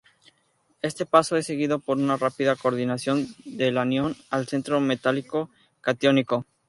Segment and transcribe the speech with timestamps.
[0.81, 6.47] Este paso es seguido por una rápida coordinación del anión al centro metálico catiónico.